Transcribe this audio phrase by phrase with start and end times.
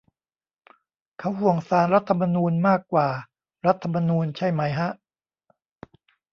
[1.19, 3.07] เขาห่วงศาลรัฐธรรมนูญมากกว่า
[3.65, 4.89] รัฐธรรมนูญใช่ไหมฮะ?